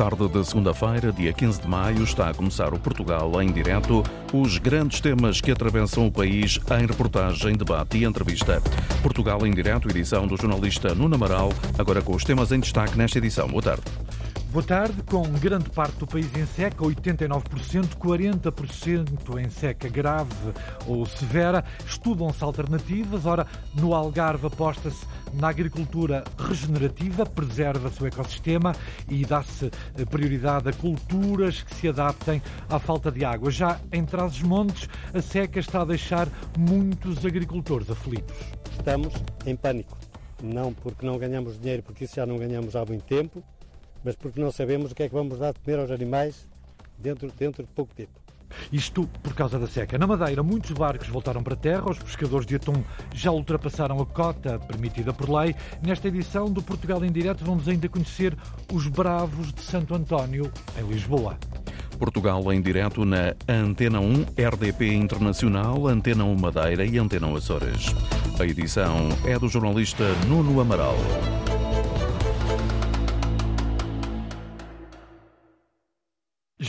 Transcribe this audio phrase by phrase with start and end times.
[0.00, 4.02] Tarde de segunda-feira, dia 15 de maio, está a começar o Portugal em direto.
[4.32, 8.62] Os grandes temas que atravessam o país em reportagem, debate e entrevista.
[9.02, 13.18] Portugal em direto, edição do jornalista Nuno Amaral, agora com os temas em destaque nesta
[13.18, 13.46] edição.
[13.46, 13.82] Boa tarde.
[14.52, 15.00] Boa tarde.
[15.04, 20.34] Com grande parte do país em seca, 89%, 40% em seca grave
[20.88, 23.26] ou severa, estudam-se alternativas.
[23.26, 28.74] Ora, no Algarve aposta-se na agricultura regenerativa, preserva-se o ecossistema
[29.08, 29.70] e dá-se
[30.10, 33.52] prioridade a culturas que se adaptem à falta de água.
[33.52, 36.26] Já em Trás-os-Montes, a seca está a deixar
[36.58, 38.34] muitos agricultores aflitos.
[38.72, 39.14] Estamos
[39.46, 39.96] em pânico.
[40.42, 43.44] Não porque não ganhamos dinheiro, porque isso já não ganhamos há muito tempo
[44.04, 46.48] mas porque não sabemos o que é que vamos dar de comer aos animais
[46.98, 48.20] dentro, dentro de pouco tempo.
[48.72, 49.96] Isto por causa da seca.
[49.96, 51.90] Na Madeira, muitos barcos voltaram para a terra.
[51.90, 52.82] Os pescadores de atum
[53.14, 55.54] já ultrapassaram a cota permitida por lei.
[55.82, 58.36] Nesta edição do Portugal em Direto, vamos ainda conhecer
[58.72, 61.38] os Bravos de Santo António, em Lisboa.
[61.98, 67.94] Portugal em direto na Antena 1, RDP Internacional, Antena 1 Madeira e Antena 1 Açores.
[68.40, 70.96] A edição é do jornalista Nuno Amaral.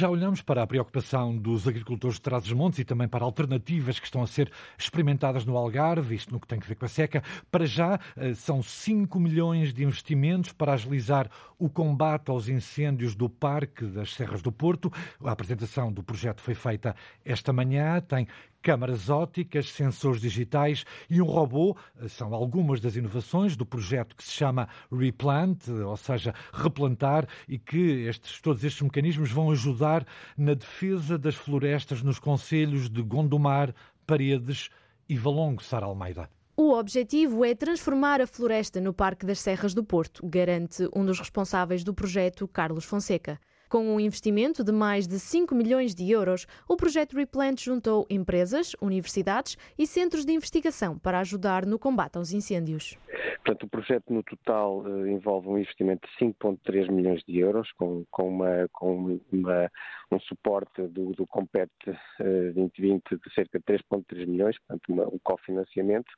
[0.02, 4.24] Já olhamos para a preocupação dos agricultores de Trás-os-Montes e também para alternativas que estão
[4.24, 7.22] a ser experimentadas no Algarve, isto no que tem a ver com a seca.
[7.52, 13.30] Para já, eh, são 5 milhões de investimentos para agilizar o combate aos incêndios do
[13.30, 14.92] Parque das Serras do Porto.
[15.24, 18.28] A apresentação do projeto foi feita esta manhã, tem
[18.62, 21.76] câmaras ópticas, sensores digitais e um robô.
[22.10, 28.06] São algumas das inovações do projeto que se chama Replant, ou seja, replantar, e que
[28.06, 30.06] estes, todos estes mecanismos vão ajudar
[30.38, 33.74] na defesa das florestas nos concelhos de Gondomar,
[34.06, 34.70] Paredes
[35.08, 36.30] e Valongo, Sara Almeida.
[36.56, 41.18] O objetivo é transformar a floresta no Parque das Serras do Porto, garante um dos
[41.18, 43.40] responsáveis do projeto, Carlos Fonseca.
[43.72, 48.76] Com um investimento de mais de 5 milhões de euros, o projeto Replant juntou empresas,
[48.82, 52.98] universidades e centros de investigação para ajudar no combate aos incêndios.
[53.46, 58.04] Portanto, o projeto no total uh, envolve um investimento de 5,3 milhões de euros, com,
[58.12, 59.72] com, uma, com uma,
[60.12, 65.20] um suporte do, do Compete uh, 2020 de cerca de 3,3 milhões, portanto, uma, um
[65.24, 66.12] cofinanciamento.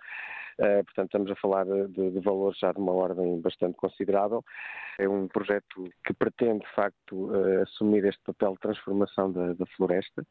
[0.59, 4.43] Uh, portanto, estamos a falar de, de, valores já de uma ordem bastante considerável.
[4.99, 9.65] É um projeto que pretende, de facto, uh, assumir este papel de transformação da, da
[9.75, 10.25] floresta.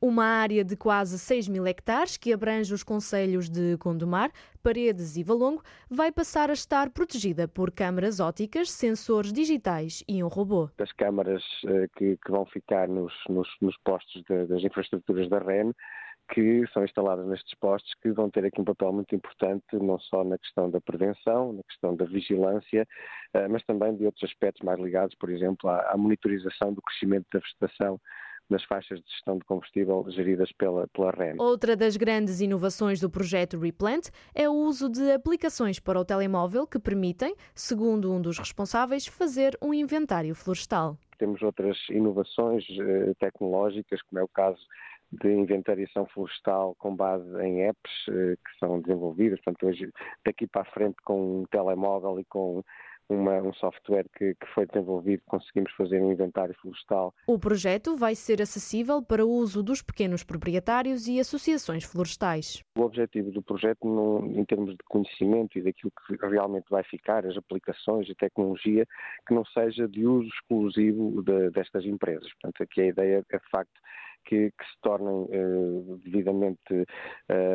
[0.00, 4.30] Uma área de quase 6 mil hectares, que abrange os concelhos de Gondomar,
[4.62, 10.28] Paredes e Valongo, vai passar a estar protegida por câmaras óticas, sensores digitais e um
[10.28, 10.68] robô.
[10.78, 15.38] As câmaras uh, que, que, vão ficar nos, nos, nos postos de, das infraestruturas da
[15.38, 15.72] REN
[16.28, 20.24] que são instaladas nestes postos, que vão ter aqui um papel muito importante, não só
[20.24, 22.86] na questão da prevenção, na questão da vigilância,
[23.34, 27.40] eh, mas também de outros aspectos mais ligados, por exemplo, à monitorização do crescimento da
[27.40, 28.00] vegetação
[28.48, 31.36] nas faixas de gestão de combustível geridas pela, pela REN.
[31.38, 36.66] Outra das grandes inovações do projeto Replant é o uso de aplicações para o telemóvel
[36.66, 40.96] que permitem, segundo um dos responsáveis, fazer um inventário florestal.
[41.18, 44.60] Temos outras inovações eh, tecnológicas, como é o caso
[45.12, 49.90] de inventariação florestal com base em apps eh, que são desenvolvidas, portanto hoje
[50.24, 52.62] daqui para a frente com um telemóvel e com
[53.08, 57.14] uma, um software que, que, foi desenvolvido, conseguimos fazer um inventário florestal.
[57.26, 62.62] O projeto vai ser acessível para o uso dos pequenos proprietários e associações florestais.
[62.76, 67.24] O objetivo do projeto, no, em termos de conhecimento e daquilo que realmente vai ficar,
[67.26, 68.86] as aplicações e tecnologia,
[69.26, 72.28] que não seja de uso exclusivo de, destas empresas.
[72.34, 73.80] Portanto, aqui a ideia é, de facto,
[74.26, 76.86] que, que se tornem uh, devidamente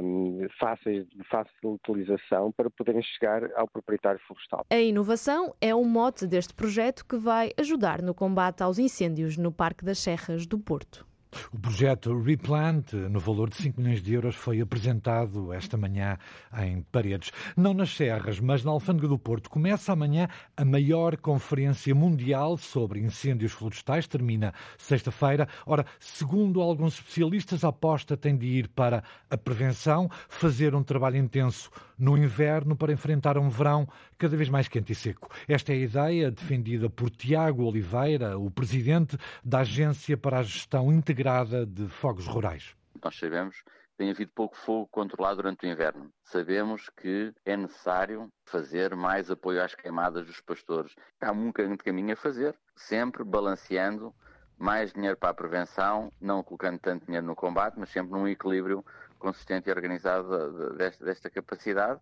[0.03, 4.65] um, fáceis, de fácil utilização para poderem chegar ao proprietário florestal.
[4.69, 9.51] A inovação é o mote deste projeto que vai ajudar no combate aos incêndios no
[9.51, 11.10] Parque das Serras do Porto.
[11.51, 16.17] O projeto Replant, no valor de 5 milhões de euros, foi apresentado esta manhã
[16.59, 17.31] em Paredes.
[17.55, 19.49] Não nas Serras, mas na Alfândega do Porto.
[19.49, 24.07] Começa amanhã a maior conferência mundial sobre incêndios florestais.
[24.07, 25.47] Termina sexta-feira.
[25.65, 31.17] Ora, segundo alguns especialistas, a aposta tem de ir para a prevenção, fazer um trabalho
[31.17, 31.69] intenso
[32.01, 33.87] no inverno para enfrentar um verão
[34.17, 35.29] cada vez mais quente e seco.
[35.47, 39.15] Esta é a ideia defendida por Tiago Oliveira, o presidente
[39.45, 42.75] da Agência para a Gestão Integrada de Fogos Rurais.
[43.03, 46.11] Nós sabemos que tem havido pouco fogo controlado durante o inverno.
[46.23, 50.95] Sabemos que é necessário fazer mais apoio às queimadas dos pastores.
[51.21, 54.11] Há um caminho a fazer, sempre balanceando
[54.57, 58.83] mais dinheiro para a prevenção, não colocando tanto dinheiro no combate, mas sempre num equilíbrio
[59.21, 62.01] consistente e organizado desta, desta capacidade.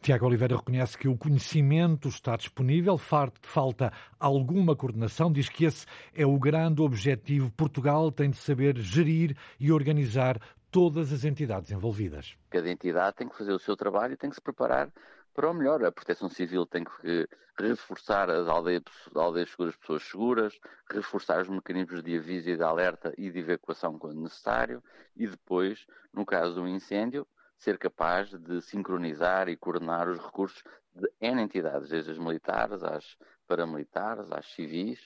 [0.00, 6.26] Tiago Oliveira reconhece que o conhecimento está disponível, falta alguma coordenação, diz que esse é
[6.26, 7.50] o grande objetivo.
[7.50, 10.38] Portugal tem de saber gerir e organizar
[10.70, 12.36] todas as entidades envolvidas.
[12.50, 14.90] Cada entidade tem que fazer o seu trabalho e tem que se preparar
[15.36, 15.84] para o melhor.
[15.84, 17.28] A Proteção Civil tem que
[17.58, 18.82] reforçar as aldeias,
[19.14, 20.58] aldeias seguras, pessoas seguras,
[20.90, 24.82] reforçar os mecanismos de aviso e de alerta e de evacuação quando necessário,
[25.14, 27.26] e depois, no caso de um incêndio,
[27.58, 30.62] ser capaz de sincronizar e coordenar os recursos
[30.94, 33.16] de N entidades, desde as militares às
[33.46, 35.00] paramilitares, às civis,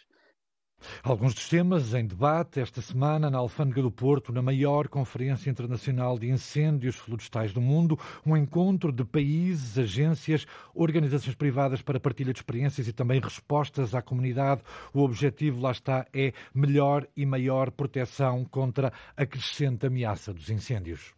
[1.03, 6.19] Alguns dos temas em debate esta semana na Alfândega do Porto, na maior Conferência Internacional
[6.19, 12.39] de Incêndios Florestais do Mundo, um encontro de países, agências, organizações privadas para partilha de
[12.39, 14.63] experiências e também respostas à comunidade.
[14.93, 21.15] O objetivo, lá está, é melhor e maior proteção contra a crescente ameaça dos incêndios.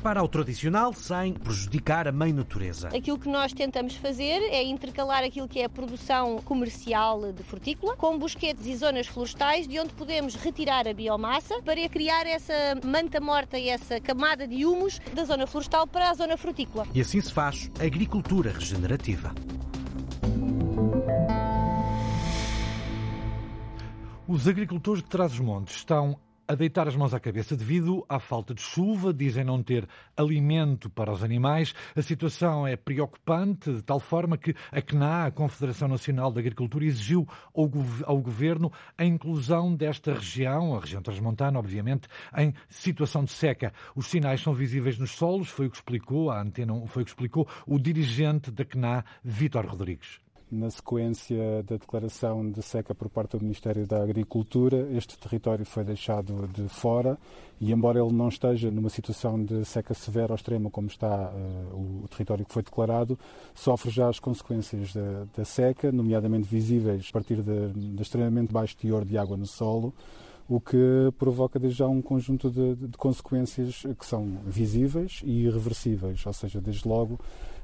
[0.00, 2.88] Escapar ao tradicional sem prejudicar a mãe natureza.
[2.88, 7.94] Aquilo que nós tentamos fazer é intercalar aquilo que é a produção comercial de frutícola
[7.96, 13.20] com bosquetes e zonas florestais de onde podemos retirar a biomassa para criar essa manta
[13.20, 16.86] morta e essa camada de humus da zona florestal para a zona frutícola.
[16.94, 19.34] E assim se faz agricultura regenerativa.
[24.26, 26.18] Os agricultores de Trás-os-Montes estão
[26.50, 29.86] a deitar as mãos à cabeça devido à falta de chuva, dizem não ter
[30.16, 31.72] alimento para os animais.
[31.94, 36.84] A situação é preocupante, de tal forma que a CNA, a Confederação Nacional de Agricultura,
[36.84, 37.24] exigiu
[37.54, 43.72] ao governo a inclusão desta região, a região transmontana, obviamente, em situação de seca.
[43.94, 47.12] Os sinais são visíveis nos solos, foi o que explicou a antena, foi o que
[47.12, 50.18] explicou o dirigente da CNA, Vítor Rodrigues
[50.50, 55.84] na sequência da declaração de seca por parte do Ministério da Agricultura, este território foi
[55.84, 57.18] deixado de fora
[57.60, 62.02] e, embora ele não esteja numa situação de seca severa ou extrema, como está uh,
[62.04, 63.18] o território que foi declarado,
[63.54, 69.04] sofre já as consequências da, da seca, nomeadamente visíveis a partir de, extremamente baixo teor
[69.04, 69.94] de água no solo
[70.48, 76.26] o que provoca desde já um conjunto de, de, consequências que são visíveis e irreversíveis,
[76.26, 77.20] ou seja, desde logo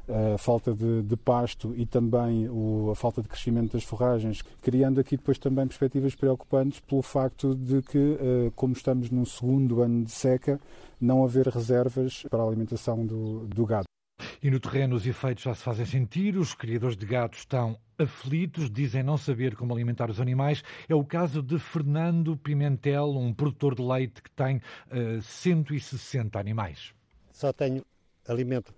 [0.09, 5.01] a falta de, de pasto e também o, a falta de crescimento das forragens, criando
[5.01, 10.05] aqui depois também perspectivas preocupantes pelo facto de que, eh, como estamos num segundo ano
[10.05, 10.61] de seca,
[11.01, 13.87] não haver reservas para a alimentação do, do gado.
[14.43, 18.71] E no terreno os efeitos já se fazem sentir, os criadores de gado estão aflitos,
[18.71, 20.63] dizem não saber como alimentar os animais.
[20.89, 26.39] É o caso de Fernando Pimentel, um produtor de leite que tem uh, eh, 160
[26.39, 26.93] animais.
[27.33, 27.85] Só tenho
[28.27, 28.73] alimento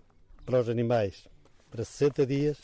[0.48, 1.28] para os animais
[1.70, 2.58] para 60 dias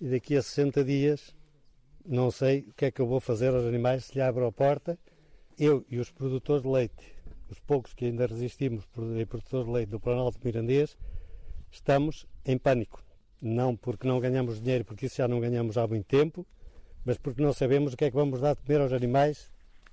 [0.00, 1.34] e daqui a 60 dias
[2.06, 4.50] não sei o que é que eu vou fazer aos animais se lhe abro a
[4.50, 4.98] porta.
[5.58, 7.14] Eu e os produtores de leite,
[7.50, 10.96] os poucos que ainda resistimos em produtores de leite do Planalto Mirandês,
[11.70, 13.04] estamos em pânico.
[13.42, 16.46] Não porque não ganhamos dinheiro, porque isso já não ganhamos há muito tempo,
[17.04, 19.50] mas porque não sabemos o que é que vamos dar de comer aos animais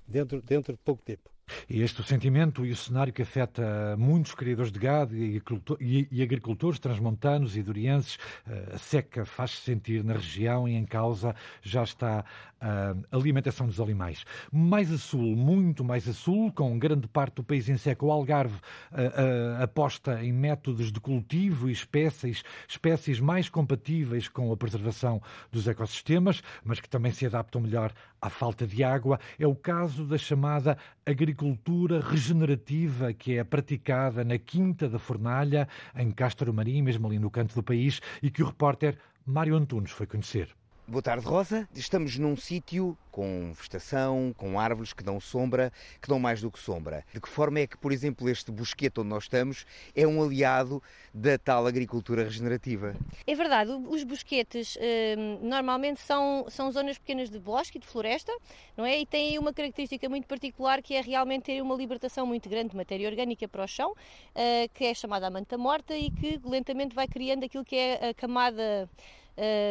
[0.08, 1.31] dentro, dentro de pouco tempo.
[1.68, 6.78] E este o sentimento e o cenário que afeta muitos criadores de gado e agricultores
[6.78, 8.18] transmontanos e durienses.
[8.46, 12.24] Eh, a seca faz-se sentir na região e em causa já está
[12.62, 14.24] a alimentação dos animais.
[14.52, 18.12] Mais a sul, muito mais a sul, com grande parte do país em seca, o
[18.12, 18.56] Algarve
[18.92, 25.20] eh, eh, aposta em métodos de cultivo e espécies, espécies mais compatíveis com a preservação
[25.50, 29.18] dos ecossistemas, mas que também se adaptam melhor à falta de água.
[29.38, 36.10] É o caso da chamada agricultura regenerativa que é praticada na Quinta da Fornalha, em
[36.12, 40.06] Castro Marim, mesmo ali no canto do país, e que o repórter Mário Antunes foi
[40.06, 40.48] conhecer.
[40.84, 41.68] Boa tarde, Rosa.
[41.76, 46.58] Estamos num sítio com vegetação, com árvores que dão sombra, que dão mais do que
[46.58, 47.04] sombra.
[47.14, 50.82] De que forma é que, por exemplo, este bosquete onde nós estamos é um aliado
[51.14, 52.96] da tal agricultura regenerativa?
[53.24, 58.32] É verdade, os bosquetes eh, normalmente são, são zonas pequenas de bosque e de floresta,
[58.76, 58.98] não é?
[58.98, 62.76] E têm uma característica muito particular que é realmente ter uma libertação muito grande de
[62.76, 63.94] matéria orgânica para o chão,
[64.34, 68.08] eh, que é chamada a manta morta e que lentamente vai criando aquilo que é
[68.08, 68.90] a camada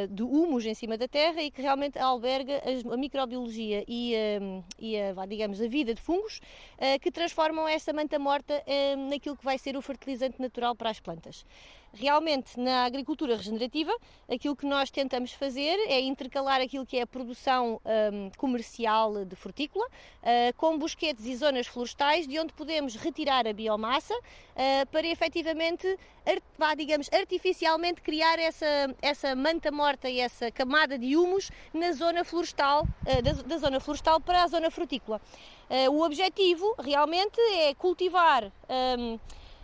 [0.10, 4.98] de humus em cima da terra e que realmente alberga a, microbiologia e, uh, e
[5.00, 6.41] a, digamos, a vida de fungos
[6.77, 8.63] uh, que transformam essa manta morta
[9.10, 11.46] naquilo que vai ser o fertilizante natural para as plantas.
[11.93, 13.91] Realmente na agricultura regenerativa,
[14.29, 19.36] aquilo que nós tentamos fazer é intercalar aquilo que é a produção um, comercial de
[19.36, 25.07] frutícola uh, com bosquetes e zonas florestais de onde podemos retirar a biomassa uh, para
[25.07, 25.88] efetivamente,
[26.25, 32.24] art, digamos, artificialmente criar essa, essa manta morta e essa camada de humus na zona
[32.24, 35.21] florestal, uh, da, da, zona florestal para a zona frutícola.
[35.91, 38.51] o objetivo realmente é cultivar
[38.98, 39.19] um,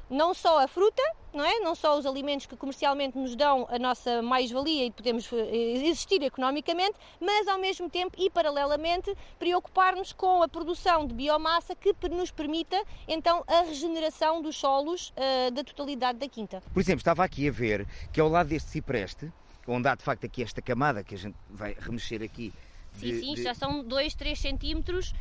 [0.10, 1.02] não só a fruta,
[1.38, 1.60] não é?
[1.60, 6.22] Não só os alimentos que comercialmente nos dão a nossa mais-valia e podemos eh, existir
[6.24, 12.32] economicamente, mas ao mesmo tempo e paralelamente preocupar-nos com a produção de biomassa que nos
[12.32, 16.62] permita então a regeneração dos solos uh, da totalidade da quinta.
[16.74, 19.32] Por exemplo, estava aqui a ver que ao lado deste cipreste,
[19.68, 22.52] onde há de facto aqui esta camada que a gente vai remexer aqui
[22.94, 23.44] Sim, de, sim, de...
[23.44, 25.14] já são 2, 3 centímetros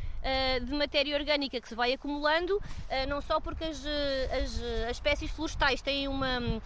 [0.63, 5.31] de matéria orgânica que se vai acumulando, uh, não só porque as, as, as espécies
[5.31, 6.61] florestais têm uma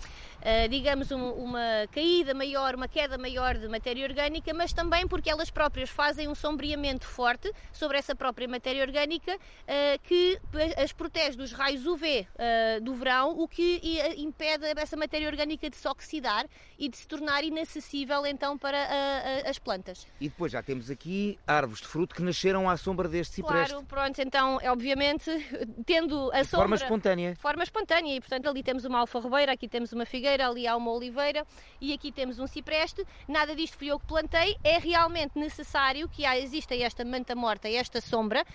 [0.70, 5.50] digamos, um, uma caída maior, uma queda maior de matéria orgânica, mas também porque elas
[5.50, 10.40] próprias fazem um sombreamento forte sobre essa própria matéria orgânica uh, que
[10.78, 13.82] as protege dos raios UV eh, do verão, o que
[14.18, 16.46] impede essa matéria orgânica de se oxidar
[16.78, 18.78] e de se tornar inacessível então para
[19.46, 20.08] as plantas.
[20.20, 23.72] E depois já temos aqui árvores de fruto que nasceram à sombra deste cipreste.
[23.72, 25.30] Claro, pronto, então, obviamente,
[25.86, 26.68] tendo a de sombra...
[26.68, 27.36] forma espontânea.
[27.38, 30.76] Forma espontânea, e portanto ali temos uma alfarrobeira, aqui temos uma figueira, figueira, ali há
[30.76, 31.46] uma oliveira
[31.80, 33.06] e aqui temos um cipreste.
[33.28, 34.56] Nada disto fui eu que plantei.
[34.64, 38.46] É realmente necessário que exista esta manta morta, esta sombra,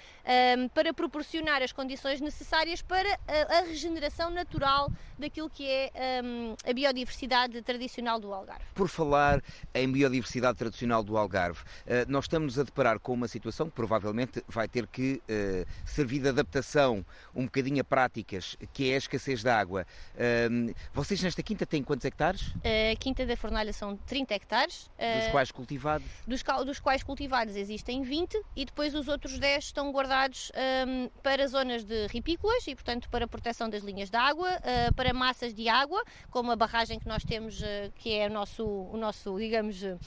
[0.59, 5.91] um, para proporcionar as condições necessárias para a, a regeneração natural daquilo que é
[6.25, 8.65] um, a biodiversidade tradicional do Algarve.
[8.75, 9.43] Por falar
[9.75, 14.43] em biodiversidade tradicional do Algarve, uh, nós estamos a deparar com uma situação que provavelmente
[14.49, 17.05] vai ter que uh, servir de adaptação
[17.35, 19.87] um bocadinho a práticas, que é a escassez de água.
[20.15, 22.55] Uh, vocês nesta quinta tem quantos hectares?
[22.93, 24.91] A Quinta da Fornalha são 30 hectares.
[24.99, 26.07] Dos quais cultivados?
[26.27, 30.51] Dos, dos, quais cultivados existem 20 e depois os outros 10 estão guardados
[30.87, 35.13] um, para zonas de ripícolas e, portanto, para proteção das linhas de água, uh, para
[35.13, 38.97] massas de água, como a barragem que nós temos, uh, que é o nosso, o
[38.97, 39.99] nosso digamos, uh,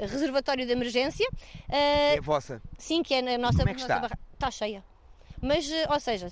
[0.00, 1.28] reservatório de emergência.
[1.68, 2.60] é vossa?
[2.76, 3.98] Sim, que é a nossa, Como é que está?
[3.98, 4.18] Barra...
[4.34, 4.84] Está cheia.
[5.40, 6.28] Mas, eh, ou seja,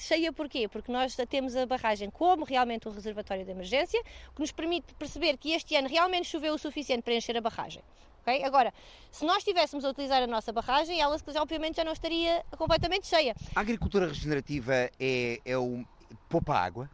[0.00, 0.68] cheia porquê?
[0.68, 4.02] Porque nós temos a barragem como realmente um reservatório de emergência,
[4.34, 7.82] que nos permite perceber que este ano realmente choveu o suficiente para encher a barragem.
[8.22, 8.44] Okay?
[8.44, 8.72] Agora,
[9.10, 13.34] se nós estivéssemos a utilizar a nossa barragem, ela obviamente já não estaria completamente cheia.
[13.54, 15.84] A agricultura regenerativa é, é o
[16.28, 16.88] poupa água?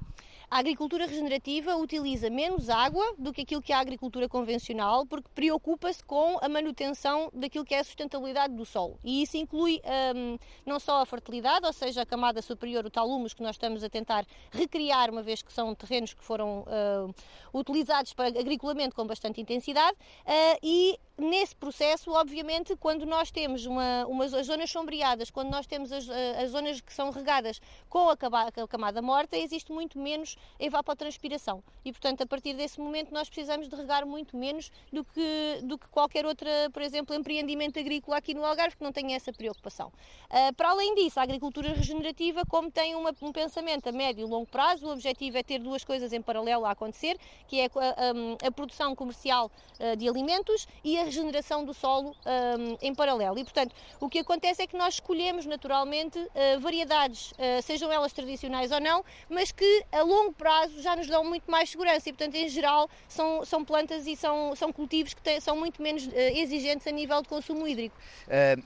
[0.51, 5.29] A agricultura regenerativa utiliza menos água do que aquilo que é a agricultura convencional, porque
[5.35, 8.99] preocupa-se com a manutenção daquilo que é a sustentabilidade do solo.
[9.05, 9.79] E isso inclui
[10.17, 13.57] um, não só a fertilidade, ou seja, a camada superior, o tal humus que nós
[13.57, 17.15] estamos a tentar recriar, uma vez que são terrenos que foram uh,
[17.53, 24.07] utilizados para agriculamente com bastante intensidade, uh, e nesse processo, obviamente, quando nós temos uma,
[24.07, 28.13] umas as zonas sombreadas, quando nós temos as, as zonas que são regadas com a,
[28.13, 31.63] a camada morta, existe muito menos evapotranspiração.
[31.85, 35.77] E, portanto, a partir desse momento nós precisamos de regar muito menos do que, do
[35.77, 39.89] que qualquer outra, por exemplo, empreendimento agrícola aqui no Algarve que não tenha essa preocupação.
[39.89, 44.31] Uh, para além disso, a agricultura regenerativa, como tem uma, um pensamento a médio e
[44.31, 48.45] longo prazo, o objetivo é ter duas coisas em paralelo a acontecer, que é a,
[48.45, 53.39] a, a produção comercial uh, de alimentos e a regeneração do solo um, em paralelo.
[53.39, 58.13] E, portanto, o que acontece é que nós escolhemos naturalmente uh, variedades, uh, sejam elas
[58.13, 62.13] tradicionais ou não, mas que a longo prazo já nos dão muito mais segurança e,
[62.13, 66.07] portanto, em geral, são, são plantas e são, são cultivos que têm, são muito menos
[66.07, 67.97] uh, exigentes a nível de consumo hídrico.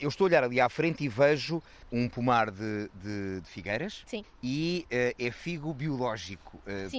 [0.01, 4.03] eu estou a olhar ali à frente e vejo um pomar de, de, de figueiras
[4.07, 4.25] Sim.
[4.43, 6.59] e é figo biológico,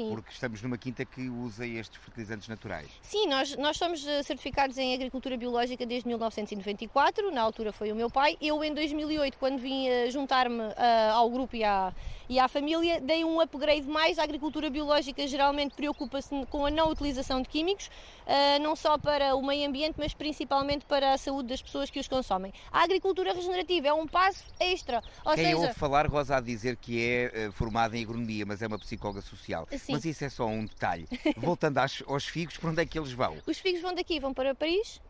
[0.10, 2.88] porque estamos numa quinta que usa estes fertilizantes naturais.
[3.02, 7.96] Sim, nós, nós somos certificados em agricultura agricultura biológica desde 1994, na altura foi o
[7.96, 8.38] meu pai.
[8.42, 11.94] Eu, em 2008, quando vim juntar-me uh, ao grupo e à,
[12.30, 14.20] e à família, dei um upgrade mais.
[14.20, 19.36] A agricultura biológica geralmente preocupa-se com a não utilização de químicos, uh, não só para
[19.36, 22.54] o meio ambiente, mas principalmente para a saúde das pessoas que os consomem.
[22.72, 25.02] A agricultura regenerativa é um passo extra.
[25.26, 25.58] Ou Quem seja...
[25.58, 29.68] ouve falar goza a dizer que é formada em agronomia, mas é uma psicóloga social.
[29.72, 29.94] Sim.
[29.94, 31.08] Mas isso é só um detalhe.
[31.38, 33.38] Voltando aos, aos figos, para onde é que eles vão?
[33.46, 35.02] Os figos vão daqui, vão para Paris,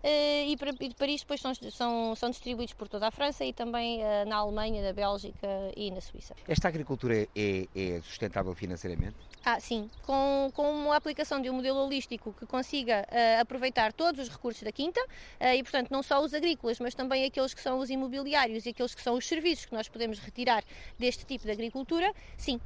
[0.47, 3.53] e, para, e de Paris depois são, são, são distribuídos por toda a França e
[3.53, 6.35] também na Alemanha, na Bélgica e na Suíça.
[6.47, 9.15] Esta agricultura é, é sustentável financeiramente?
[9.45, 9.89] Ah, sim.
[10.03, 14.63] Com, com a aplicação de um modelo holístico que consiga uh, aproveitar todos os recursos
[14.63, 17.89] da quinta uh, e, portanto, não só os agrícolas, mas também aqueles que são os
[17.89, 20.63] imobiliários e aqueles que são os serviços que nós podemos retirar
[20.97, 22.59] deste tipo de agricultura, sim,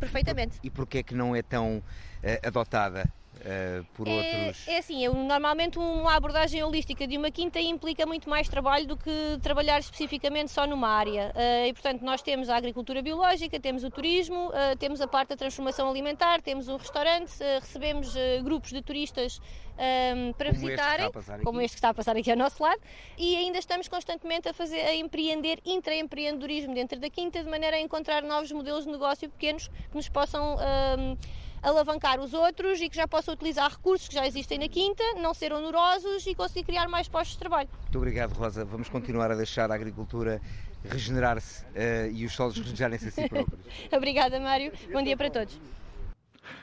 [0.00, 0.58] Perfeitamente.
[0.62, 3.12] E, por, e porquê é que não é tão uh, adotada?
[3.38, 4.68] Uh, por é, outros.
[4.68, 8.96] É assim, eu, normalmente uma abordagem holística de uma quinta implica muito mais trabalho do
[8.96, 11.32] que trabalhar especificamente só numa área.
[11.34, 15.30] Uh, e portanto, nós temos a agricultura biológica, temos o turismo, uh, temos a parte
[15.30, 19.40] da transformação alimentar, temos o restaurante, recebemos grupos de turistas
[19.78, 22.80] um, para como visitarem, este como este que está a passar aqui ao nosso lado,
[23.16, 27.80] e ainda estamos constantemente a fazer, a empreender intraempreendedorismo dentro da quinta, de maneira a
[27.80, 31.16] encontrar novos modelos de negócio pequenos que nos possam um,
[31.62, 35.34] alavancar os outros e que já possam utilizar recursos que já existem na quinta, não
[35.34, 37.68] ser onerosos e conseguir criar mais postos de trabalho.
[37.82, 38.64] Muito obrigado, Rosa.
[38.64, 40.40] Vamos continuar a deixar a agricultura
[40.84, 43.60] regenerar-se uh, e os solos regenerarem-se a si próprios.
[43.92, 44.72] Obrigada, Mário.
[44.92, 45.58] Bom dia para todos.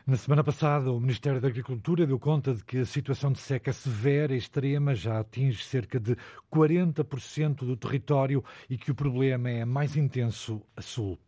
[0.05, 3.73] Na semana passada, o Ministério da Agricultura deu conta de que a situação de seca
[3.73, 6.15] severa e extrema já atinge cerca de
[6.51, 11.19] 40% do território e que o problema é mais intenso a sul.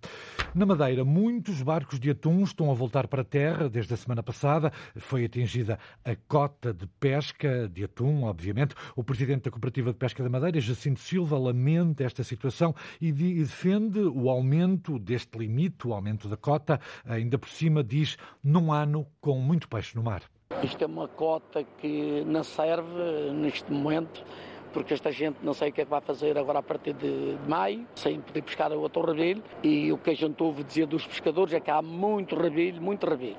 [0.56, 4.24] Na Madeira, muitos barcos de atum estão a voltar para a terra desde a semana
[4.24, 4.72] passada.
[4.96, 8.74] Foi atingida a cota de pesca de atum, obviamente.
[8.96, 14.00] O presidente da Cooperativa de Pesca da Madeira, Jacinto Silva, lamenta esta situação e defende
[14.00, 16.80] o aumento deste limite, o aumento da cota.
[17.06, 20.24] Ainda por cima, diz num ano com muito peixe no mar.
[20.64, 24.24] Isto é uma cota que não serve neste momento
[24.72, 27.38] porque esta gente não sei o que é que vai fazer agora a partir de,
[27.48, 29.44] maio, sem poder pescar outro rabilho.
[29.64, 33.06] E o que a gente ouve dizer dos pescadores é que há muito rabilho, muito
[33.06, 33.38] rabilho.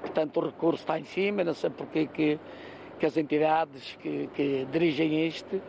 [0.00, 2.38] Portanto, o recurso está em cima, não sei porque que,
[2.98, 5.62] que as entidades que, que dirigem este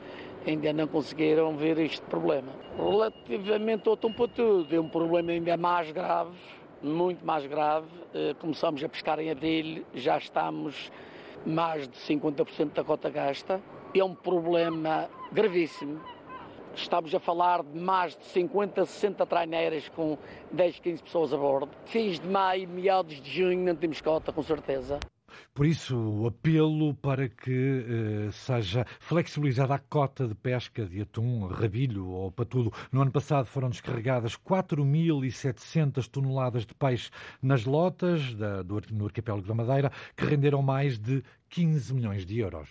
[0.46, 2.52] ainda não conseguiram ver este problema.
[2.76, 6.36] Relativamente ao Tumpo Tudo, é um problema ainda mais grave,
[6.82, 7.88] muito mais grave.
[8.14, 10.92] Eh, começamos a pescar em abril, já estamos
[11.46, 13.62] mais de 50% da cota gasta.
[13.94, 16.00] É um problema gravíssimo.
[16.74, 20.18] Estamos a falar de mais de 50, 60 traineiras com
[20.52, 21.70] 10, 15 pessoas a bordo.
[21.86, 24.98] Fins de maio, meados de junho, não temos cota, com certeza.
[25.54, 31.46] Por isso, o apelo para que eh, seja flexibilizada a cota de pesca de atum,
[31.48, 32.72] rabilho ou patudo.
[32.90, 37.10] No ano passado foram descarregadas 4.700 toneladas de peixe
[37.42, 42.40] nas lotas da, do, no arquipélago da Madeira, que renderam mais de 15 milhões de
[42.40, 42.70] euros.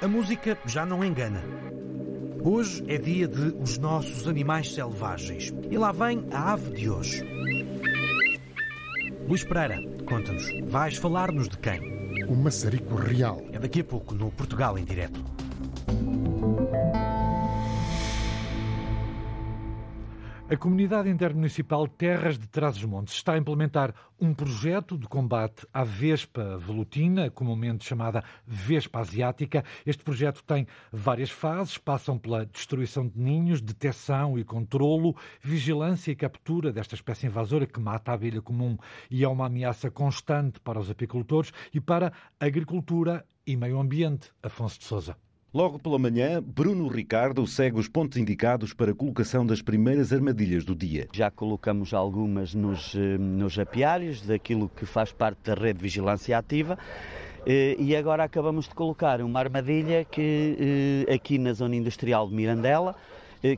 [0.00, 1.42] A música já não engana.
[2.48, 5.52] Hoje é dia de Os Nossos Animais Selvagens.
[5.68, 7.24] E lá vem a ave de hoje.
[9.26, 12.24] Luís Pereira, conta-nos, vais falar-nos de quem?
[12.28, 13.42] O maçarico real.
[13.52, 15.24] É daqui a pouco no Portugal em Direto.
[20.48, 26.56] A Comunidade Intermunicipal Terras de Trás-os-Montes está a implementar um projeto de combate à vespa
[26.56, 29.64] velutina, comumente chamada vespa asiática.
[29.84, 36.16] Este projeto tem várias fases, passam pela destruição de ninhos, detecção e controlo, vigilância e
[36.16, 38.78] captura desta espécie invasora que mata a abelha comum
[39.10, 44.30] e é uma ameaça constante para os apicultores e para a agricultura e meio ambiente.
[44.44, 45.25] Afonso de Sousa.
[45.56, 50.66] Logo pela manhã, Bruno Ricardo segue os pontos indicados para a colocação das primeiras armadilhas
[50.66, 51.08] do dia.
[51.14, 56.36] Já colocamos algumas nos, eh, nos apiários, daquilo que faz parte da rede de vigilância
[56.36, 56.78] ativa.
[57.46, 62.34] Eh, e agora acabamos de colocar uma armadilha que eh, aqui na zona industrial de
[62.34, 62.94] Mirandela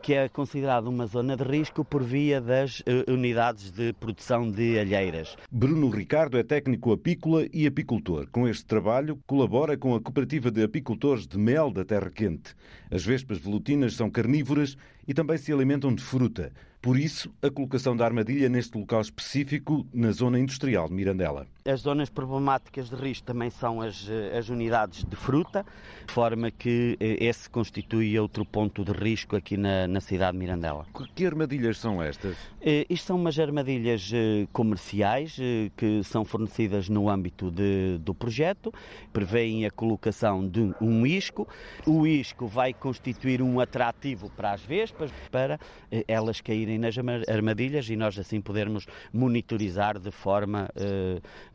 [0.02, 4.78] que é considerado uma zona de risco por via das eh, unidades de produção de
[4.78, 5.36] alheiras.
[5.50, 8.28] Bruno Ricardo é técnico apícola e apicultor.
[8.30, 12.54] Com este trabalho, colabora com a Cooperativa de Apicultores de Mel da Terra Quente.
[12.90, 16.52] As vespas velutinas são carnívoras e também se alimentam de fruta.
[16.80, 21.46] Por isso, a colocação da armadilha neste local específico, na zona industrial de Mirandela.
[21.68, 25.66] As zonas problemáticas de risco também são as, as unidades de fruta,
[26.06, 30.38] de forma que eh, esse constitui outro ponto de risco aqui na, na cidade de
[30.38, 30.86] Mirandela.
[31.14, 32.38] Que armadilhas são estas?
[32.62, 35.36] Eh, isto são umas armadilhas eh, comerciais
[35.76, 38.72] que são fornecidas no âmbito de, do projeto,
[39.12, 41.46] prevêem a colocação de um isco.
[41.86, 45.60] O isco vai constituir um atrativo para as vespas, para
[46.06, 46.94] elas caírem nas
[47.28, 50.70] armadilhas e nós assim podermos monitorizar de forma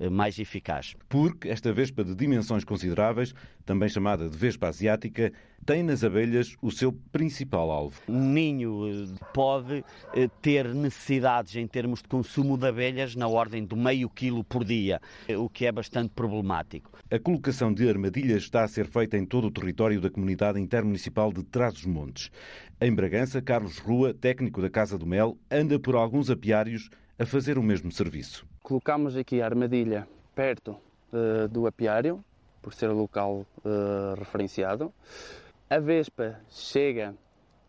[0.09, 0.95] mais eficaz.
[1.09, 3.33] Porque esta vespa de dimensões consideráveis,
[3.65, 5.31] também chamada de vespa asiática,
[5.65, 8.01] tem nas abelhas o seu principal alvo.
[8.07, 9.83] Um ninho eh, pode
[10.41, 14.99] ter necessidades em termos de consumo de abelhas na ordem de meio quilo por dia,
[15.37, 16.91] o que é bastante problemático.
[17.09, 21.31] A colocação de armadilhas está a ser feita em todo o território da comunidade intermunicipal
[21.31, 22.29] de Trás-os-Montes.
[22.81, 27.57] Em Bragança, Carlos Rua, técnico da Casa do Mel, anda por alguns apiários a fazer
[27.57, 28.45] o mesmo serviço.
[28.61, 30.75] Colocamos aqui a armadilha perto
[31.11, 32.23] uh, do apiário,
[32.61, 34.91] por ser o local uh, referenciado,
[35.69, 37.13] A vespa chega,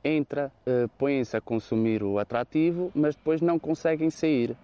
[0.03, 4.57] entra, uh, põem-se a consumir o atrativo, mas depois não conseguem sair.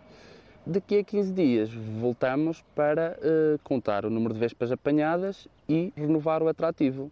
[0.66, 6.42] Daqui a 15 dias voltamos para uh, contar o número de vespas apanhadas e renovar
[6.42, 7.10] o atrativo.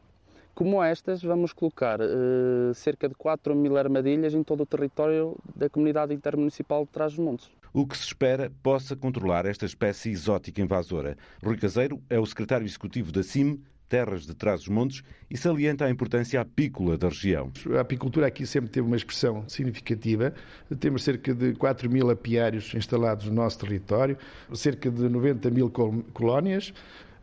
[0.55, 5.71] Como estas, vamos colocar uh, cerca de 4 mil armadilhas em todo o território da
[5.71, 7.58] comunidade intermunicipal de Trás-os-Montes.
[7.73, 11.17] O que se espera possa controlar esta espécie exótica invasora.
[11.45, 16.41] Rui Caseiro é o secretário executivo da CIM, terras de Trás-os-Montes e salienta a importância
[16.41, 17.51] apícola da região.
[17.77, 20.35] A apicultura aqui sempre teve uma expressão significativa.
[20.79, 24.17] Temos cerca de 4 mil apiários instalados no nosso território,
[24.55, 25.71] cerca de 90 mil
[26.13, 26.73] colónias.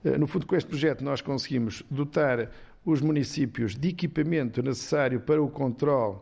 [0.03, 2.49] Eh, no fundo, com este projeto nós conseguimos dotar
[2.84, 6.17] os municípios de equipamento necessário para o controle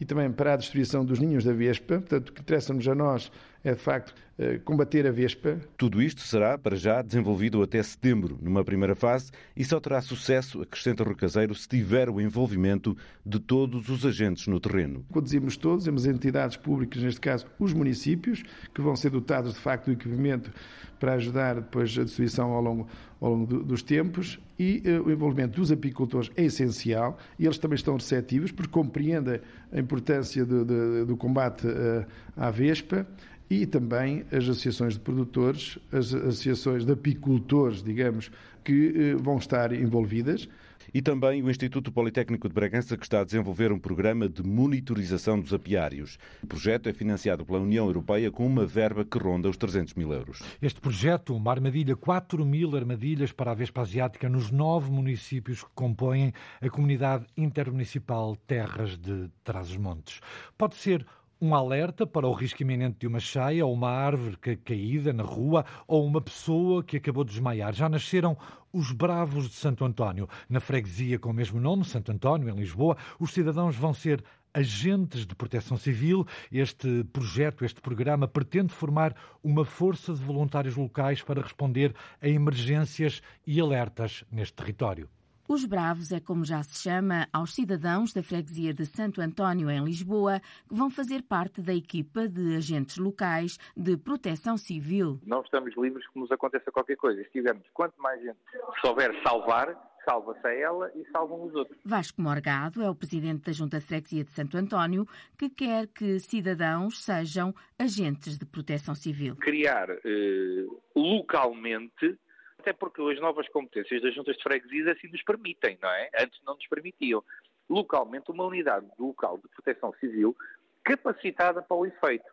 [0.00, 1.98] e também para a distribuição dos ninhos da Vespa.
[1.98, 3.30] Portanto, o que interessa-nos a nós
[3.66, 5.58] é, de facto, eh, combater a Vespa.
[5.76, 10.62] Tudo isto será, para já, desenvolvido até setembro, numa primeira fase, e só terá sucesso,
[10.62, 15.04] acrescenta Rui Caseiro, se tiver o envolvimento de todos os agentes no terreno.
[15.12, 19.86] Conduzimos todos, temos entidades públicas, neste caso os municípios, que vão ser dotados, de facto,
[19.86, 20.52] do equipamento
[20.98, 22.88] para ajudar depois a distribuição ao longo,
[23.20, 27.58] ao longo do, dos tempos e uh, o envolvimento dos apicultores é essencial e eles
[27.58, 29.40] também estão receptivos porque compreendem
[29.72, 33.06] a importância do, do, do combate uh, à Vespa
[33.48, 38.30] e também as associações de produtores, as associações de apicultores, digamos,
[38.64, 40.48] que eh, vão estar envolvidas.
[40.94, 45.38] E também o Instituto Politécnico de Bragança, que está a desenvolver um programa de monitorização
[45.38, 46.18] dos apiários.
[46.42, 50.12] O projeto é financiado pela União Europeia com uma verba que ronda os 300 mil
[50.12, 50.40] euros.
[50.62, 55.70] Este projeto, uma armadilha, 4 mil armadilhas para a Vespa Asiática nos nove municípios que
[55.74, 56.32] compõem
[56.62, 60.20] a comunidade intermunicipal Terras de Trás-os-Montes.
[60.56, 61.04] Pode ser
[61.40, 65.64] um alerta para o risco iminente de uma cheia ou uma árvore caída na rua
[65.86, 67.74] ou uma pessoa que acabou de desmaiar.
[67.74, 68.36] Já nasceram
[68.72, 70.28] os Bravos de Santo António.
[70.48, 75.26] Na freguesia com o mesmo nome, Santo António, em Lisboa, os cidadãos vão ser agentes
[75.26, 76.26] de proteção civil.
[76.50, 83.20] Este projeto, este programa, pretende formar uma força de voluntários locais para responder a emergências
[83.46, 85.08] e alertas neste território.
[85.48, 89.84] Os Bravos é como já se chama aos cidadãos da freguesia de Santo António, em
[89.84, 95.20] Lisboa, que vão fazer parte da equipa de agentes locais de proteção civil.
[95.24, 97.22] Não estamos livres que nos aconteça qualquer coisa.
[97.22, 98.38] Se tivermos quanto mais gente
[98.80, 99.68] souber salvar,
[100.04, 101.78] salva-se a ela e salvam os outros.
[101.84, 105.06] Vasco Morgado é o presidente da Junta de Freguesia de Santo António,
[105.38, 109.36] que quer que cidadãos sejam agentes de proteção civil.
[109.36, 112.18] Criar eh, localmente
[112.66, 116.10] até porque as novas competências das juntas de freguesias assim nos permitem, não é?
[116.18, 117.22] Antes não nos permitiam.
[117.70, 120.36] Localmente, uma unidade local de proteção civil
[120.82, 122.26] capacitada para o efeito.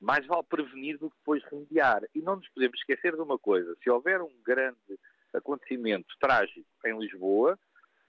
[0.00, 2.02] Mais vale prevenir do que depois remediar.
[2.12, 4.98] E não nos podemos esquecer de uma coisa: se houver um grande
[5.32, 7.56] acontecimento trágico em Lisboa,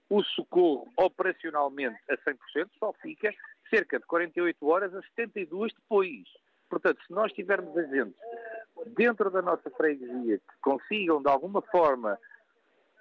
[0.08, 3.32] o socorro operacionalmente a 100% só fica
[3.68, 6.24] cerca de 48 horas a 72 depois.
[6.68, 8.16] Portanto, se nós tivermos agentes
[8.86, 12.18] dentro da nossa freguesia que consigam, de alguma forma,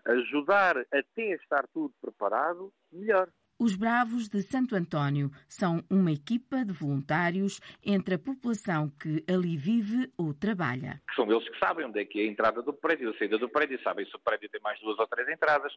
[0.06, 3.30] ajudar até estar tudo preparado, melhor.
[3.62, 9.58] Os Bravos de Santo António são uma equipa de voluntários entre a população que ali
[9.58, 11.02] vive ou trabalha.
[11.14, 13.50] São eles que sabem onde é que é a entrada do prédio, a saída do
[13.50, 15.74] prédio, sabem se o prédio tem mais duas ou três entradas,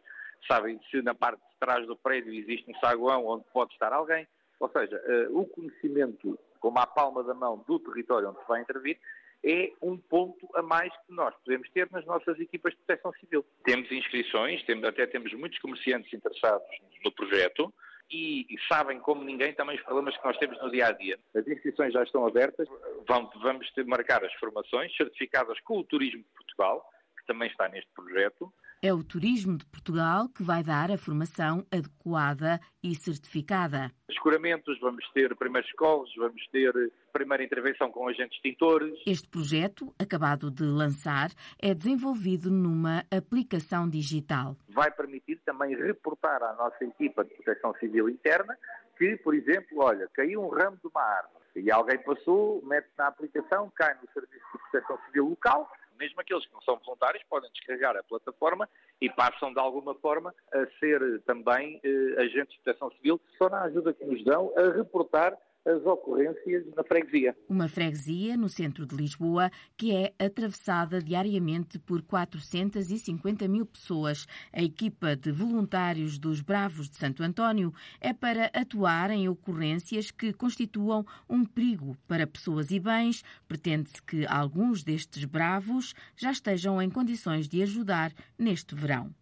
[0.47, 4.25] sabem se na parte de trás do prédio existe um saguão onde pode estar alguém.
[4.61, 4.95] Ou seja,
[5.29, 8.97] uh, o conhecimento, como a palma da mão do território onde se vai intervir,
[9.43, 13.45] é um ponto a mais que nós podemos ter nas nossas equipas de proteção civil.
[13.65, 16.65] Temos inscrições, temos, até temos muitos comerciantes interessados
[17.03, 17.73] no projeto
[18.09, 21.19] e, e, sabem como ninguém também os problemas que nós temos no dia a dia.
[21.35, 22.67] As inscrições já estão abertas,
[23.07, 27.67] vão, vamos ter, marcar as formações certificadas com o Turismo de Portugal, que também está
[27.67, 28.53] neste projeto.
[28.85, 33.89] É o Turismo de Portugal que vai dar a formação adequada e certificada.
[34.09, 36.73] Escuramentos, vamos ter primeiros socorros, vamos ter
[37.13, 38.93] primeira intervenção com agentes extintores.
[39.07, 44.57] Este projeto, acabado de lançar, é desenvolvido numa aplicação digital.
[44.67, 48.57] Vai permitir também reportar à nossa equipa de proteção civil interna
[48.97, 53.07] que, por exemplo, olha, caiu um ramo de uma árvore e alguém passou, mete na
[53.07, 57.51] aplicação, cai no Serviço de Proteção Civil local, mesmo aqueles que não são voluntários podem
[57.51, 58.69] descarregar a plataforma
[59.01, 63.63] e passam de alguma forma a ser também eh, agentes de proteção civil, só na
[63.63, 67.35] ajuda que nos dão a reportar as ocorrências na freguesia.
[67.47, 74.25] Uma freguesia no centro de Lisboa que é atravessada diariamente por 450 mil pessoas.
[74.51, 80.33] A equipa de voluntários dos Bravos de Santo António é para atuar em ocorrências que
[80.33, 83.23] constituam um perigo para pessoas e bens.
[83.47, 89.13] Pretende-se que alguns destes bravos já estejam em condições de ajudar neste verão.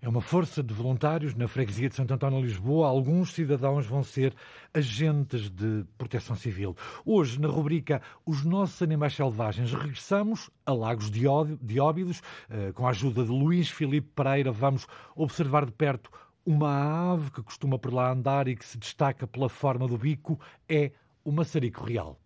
[0.00, 2.86] É uma força de voluntários na freguesia de Santo António, Lisboa.
[2.86, 4.34] Alguns cidadãos vão ser
[4.72, 6.76] agentes de proteção civil.
[7.04, 12.20] Hoje, na rubrica Os Nossos Animais Selvagens, regressamos a Lagos de Óbidos.
[12.48, 16.10] Eh, com a ajuda de Luís Filipe Pereira, vamos observar de perto
[16.44, 20.38] uma ave que costuma por lá andar e que se destaca pela forma do bico.
[20.68, 20.92] É
[21.24, 22.20] o maçarico real.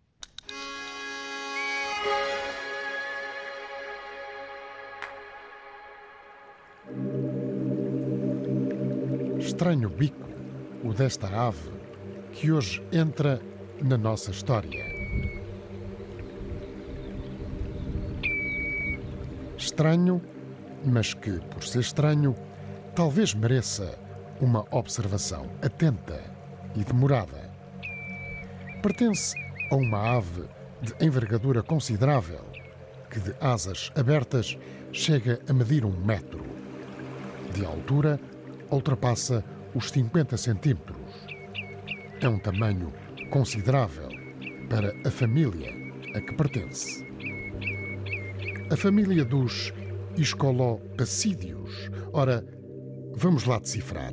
[9.60, 10.26] Estranho bico,
[10.82, 11.70] o desta ave,
[12.32, 13.38] que hoje entra
[13.82, 14.86] na nossa história.
[19.58, 20.22] Estranho,
[20.82, 22.34] mas que, por ser estranho,
[22.94, 23.98] talvez mereça
[24.40, 26.22] uma observação atenta
[26.74, 27.50] e demorada.
[28.82, 29.34] Pertence
[29.70, 30.44] a uma ave
[30.80, 32.46] de envergadura considerável,
[33.10, 34.56] que de asas abertas
[34.90, 36.42] chega a medir um metro.
[37.52, 38.18] De altura,
[38.70, 40.96] ultrapassa os 50 centímetros.
[42.20, 42.92] É um tamanho
[43.30, 44.08] considerável
[44.68, 45.72] para a família
[46.14, 47.06] a que pertence.
[48.70, 49.72] A família dos
[50.16, 51.90] escolopacídeos.
[52.12, 52.44] Ora,
[53.14, 54.12] vamos lá decifrar.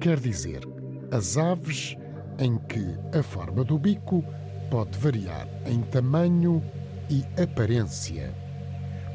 [0.00, 0.60] Quer dizer,
[1.10, 1.96] as aves
[2.38, 4.24] em que a forma do bico
[4.70, 6.62] pode variar em tamanho
[7.10, 8.34] e aparência.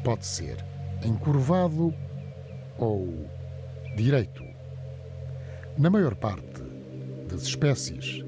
[0.04, 0.64] Pode ser
[1.04, 1.92] encurvado
[2.78, 3.28] ou
[3.96, 4.47] direito.
[5.78, 6.60] Na maior parte
[7.28, 8.24] das espécies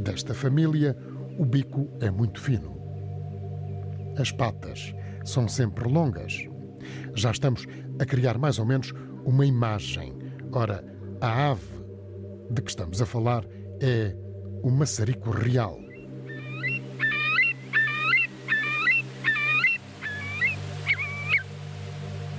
[0.00, 0.98] desta família,
[1.38, 2.76] o bico é muito fino.
[4.18, 4.92] As patas
[5.24, 6.48] são sempre longas.
[7.14, 7.66] Já estamos
[8.00, 8.92] a criar mais ou menos
[9.24, 10.12] uma imagem.
[10.50, 10.84] Ora,
[11.20, 11.68] a ave
[12.50, 13.44] de que estamos a falar
[13.80, 14.16] é
[14.64, 15.78] o maçarico real.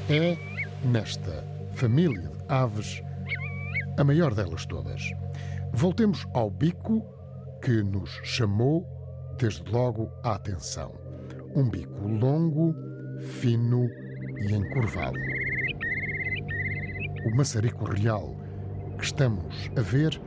[0.10, 0.38] É
[0.84, 1.46] nesta
[1.76, 3.02] família de aves
[4.00, 5.12] a maior delas todas.
[5.74, 7.06] Voltemos ao bico
[7.62, 8.88] que nos chamou
[9.38, 10.94] desde logo a atenção.
[11.54, 12.74] Um bico longo,
[13.20, 13.90] fino
[14.40, 15.20] e encurvado.
[17.26, 18.34] O maçarico real
[18.98, 20.20] que estamos a ver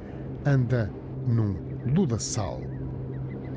[0.44, 0.90] anda
[1.26, 1.56] num
[1.94, 2.60] ludaçal,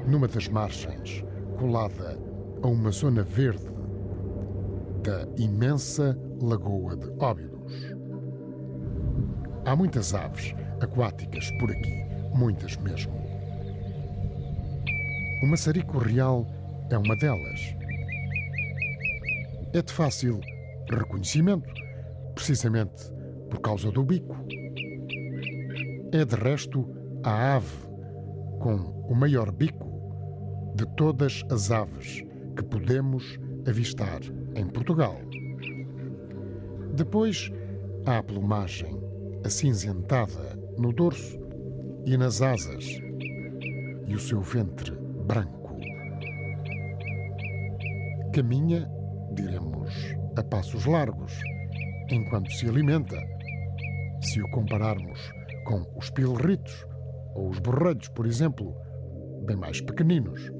[0.07, 1.25] numa das margens,
[1.59, 2.17] colada
[2.63, 3.67] a uma zona verde
[5.03, 7.54] da imensa Lagoa de Óbidos.
[9.65, 13.13] Há muitas aves aquáticas por aqui, muitas mesmo.
[15.41, 16.45] O maçarico real
[16.91, 17.75] é uma delas.
[19.73, 20.39] É de fácil
[20.87, 21.73] reconhecimento,
[22.35, 23.11] precisamente
[23.49, 24.35] por causa do bico.
[26.11, 26.87] É de resto
[27.23, 27.75] a ave
[28.59, 28.75] com
[29.09, 32.23] o maior bico de todas as aves
[32.55, 34.21] que podemos avistar
[34.55, 35.15] em Portugal.
[36.93, 37.51] Depois
[38.05, 39.04] há a plumagem
[39.45, 41.39] acinzentada no dorso
[42.05, 42.99] e nas asas,
[44.07, 44.91] e o seu ventre
[45.25, 45.77] branco.
[48.33, 48.89] Caminha,
[49.33, 49.93] diremos,
[50.35, 51.31] a passos largos,
[52.09, 53.21] enquanto se alimenta.
[54.21, 55.31] Se o compararmos
[55.65, 56.85] com os pilritos
[57.35, 58.75] ou os borrelhos, por exemplo,
[59.45, 60.51] bem mais pequeninos.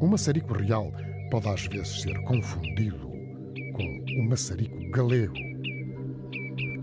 [0.00, 0.92] O maçarico real
[1.30, 3.03] pode às vezes ser confundido
[4.18, 5.34] o maçarico galego.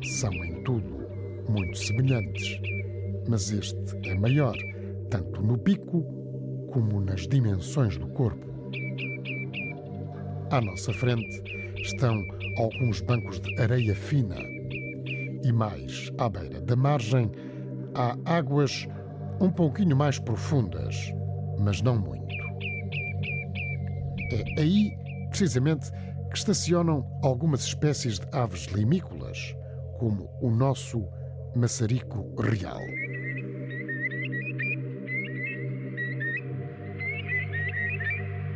[0.04, 1.08] São em tudo
[1.50, 2.60] muito semelhantes,
[3.28, 4.56] mas este é maior,
[5.10, 6.04] tanto no bico
[6.72, 8.46] como nas dimensões do corpo.
[10.50, 11.42] À nossa frente
[11.82, 12.24] estão
[12.58, 14.38] alguns bancos de areia fina
[15.44, 17.32] e mais à beira da margem
[17.96, 18.88] há águas
[19.40, 21.14] um pouquinho mais profundas,
[21.60, 22.36] mas não muito.
[24.32, 24.96] É aí,
[25.30, 25.92] precisamente,
[26.32, 29.54] que estacionam algumas espécies de aves limícolas,
[30.00, 31.06] como o nosso
[31.56, 32.80] maçarico real.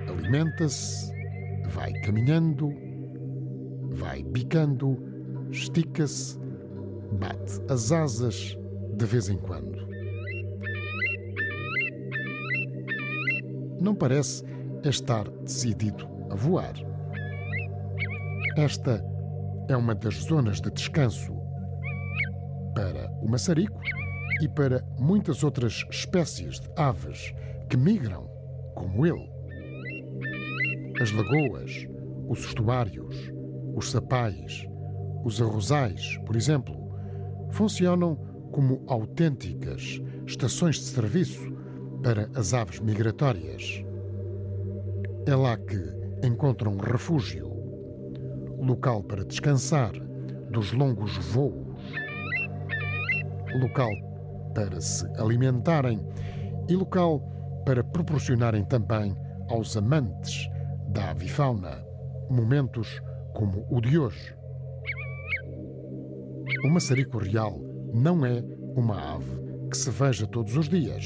[0.08, 1.12] Alimenta-se,
[1.68, 2.74] vai caminhando,
[3.92, 4.98] vai bicando,
[5.52, 6.40] estica-se,
[7.20, 8.58] bate as asas
[8.96, 9.86] de vez em quando.
[13.82, 14.46] Não parece
[14.86, 16.95] estar decidido a voar.
[18.58, 19.04] Esta
[19.68, 21.34] é uma das zonas de descanso
[22.74, 23.78] para o maçarico
[24.42, 27.34] e para muitas outras espécies de aves
[27.70, 28.30] que migram,
[28.74, 29.30] como ele.
[31.02, 31.86] As lagoas,
[32.30, 33.30] os estuários,
[33.76, 34.66] os sapais,
[35.26, 36.78] os arrozais, por exemplo,
[37.52, 38.16] funcionam
[38.54, 41.52] como autênticas estações de serviço
[42.02, 43.84] para as aves migratórias.
[45.26, 47.45] É lá que encontram refúgio
[48.66, 49.92] local para descansar
[50.50, 51.78] dos longos voos,
[53.62, 53.92] local
[54.54, 56.00] para se alimentarem
[56.68, 57.20] e local
[57.66, 59.16] para proporcionarem também
[59.50, 60.50] aos amantes
[60.90, 61.84] da avifauna
[62.30, 63.02] momentos
[63.34, 64.36] como o de hoje.
[66.64, 67.60] O maçarico real
[67.94, 68.44] não é
[68.76, 71.06] uma ave que se veja todos os dias.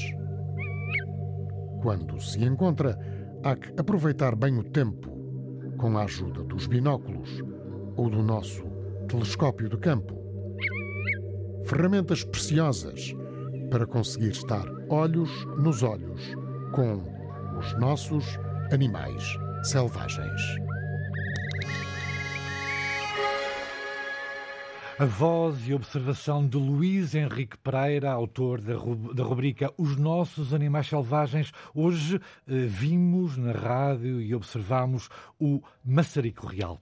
[1.82, 2.98] Quando se encontra,
[3.42, 5.10] há que aproveitar bem o tempo,
[5.76, 7.42] com a ajuda dos binóculos
[8.00, 8.64] ou do nosso
[9.08, 10.18] telescópio de campo.
[11.66, 13.14] Ferramentas preciosas
[13.70, 16.34] para conseguir estar olhos nos olhos
[16.72, 17.04] com
[17.58, 18.24] os nossos
[18.72, 19.22] animais
[19.64, 20.40] selvagens.
[24.98, 31.52] A voz e observação de Luís Henrique Pereira, autor da rubrica Os Nossos Animais Selvagens.
[31.74, 32.20] Hoje eh,
[32.66, 36.78] vimos na rádio e observamos o maçarico real.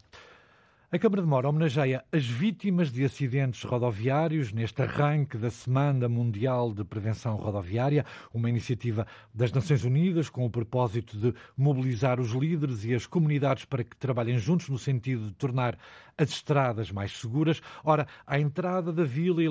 [0.90, 6.72] A Câmara de Mora homenageia as vítimas de acidentes rodoviários neste arranque da Semana Mundial
[6.72, 12.86] de Prevenção Rodoviária, uma iniciativa das Nações Unidas com o propósito de mobilizar os líderes
[12.86, 15.76] e as comunidades para que trabalhem juntos no sentido de tornar
[16.16, 17.60] as estradas mais seguras.
[17.84, 19.42] Ora, à entrada da Vila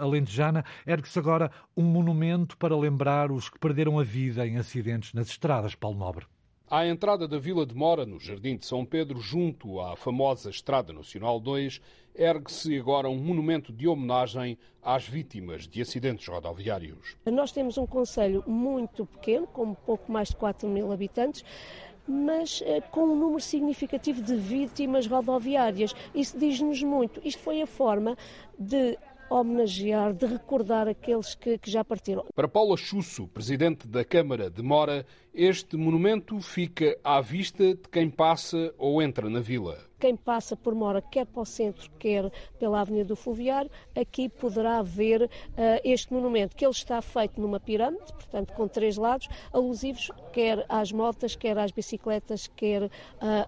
[0.00, 5.28] Alentejana ergue-se agora um monumento para lembrar os que perderam a vida em acidentes nas
[5.28, 6.24] estradas, Paulo Nobre.
[6.70, 10.94] À entrada da Vila de Mora, no Jardim de São Pedro, junto à famosa Estrada
[10.94, 11.78] Nacional 2,
[12.14, 17.16] ergue-se agora um monumento de homenagem às vítimas de acidentes rodoviários.
[17.26, 21.44] Nós temos um conselho muito pequeno, com pouco mais de 4 mil habitantes,
[22.08, 25.94] mas eh, com um número significativo de vítimas rodoviárias.
[26.14, 27.20] Isso diz-nos muito.
[27.22, 28.16] Isto foi a forma
[28.58, 28.98] de
[29.30, 32.24] homenagear, de recordar aqueles que, que, já partiram.
[32.34, 38.08] Para Paula Chusso, presidente da Câmara de Mora, este monumento fica à vista de quem
[38.08, 39.78] passa ou entra na vila.
[39.98, 44.82] Quem passa por Mora, quer para o centro, quer pela Avenida do Fluviário, aqui poderá
[44.82, 45.28] ver uh,
[45.82, 50.92] este monumento, que ele está feito numa pirâmide, portanto com três lados, alusivos quer às
[50.92, 52.90] motas, quer às bicicletas, quer uh,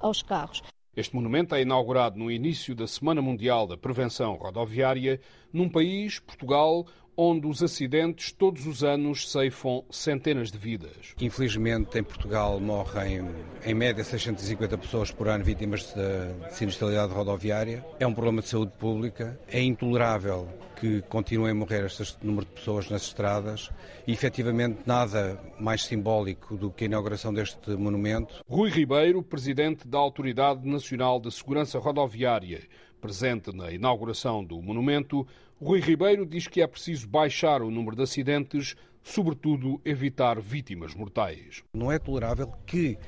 [0.01, 0.63] aos carros.
[0.97, 5.21] Este monumento é inaugurado no início da Semana Mundial da Prevenção Rodoviária,
[5.53, 11.15] num país, Portugal, onde os acidentes todos os anos ceifam centenas de vidas.
[11.21, 13.29] Infelizmente, em Portugal morrem
[13.65, 17.85] em média 650 pessoas por ano vítimas de sinistralidade rodoviária.
[17.99, 19.39] É um problema de saúde pública.
[19.49, 20.49] É intolerável
[20.79, 23.71] que continuem a morrer este número de pessoas nas estradas
[24.07, 28.45] e, efetivamente, nada mais simbólico do que a inauguração deste monumento.
[28.47, 32.61] Rui Ribeiro, presidente da Autoridade Nacional de Segurança Rodoviária,
[33.07, 35.25] presente na inauguração do monumento,
[35.63, 41.63] Rui Ribeiro diz que é preciso baixar o número de acidentes, sobretudo evitar vítimas mortais.
[41.73, 42.99] Não é tolerável que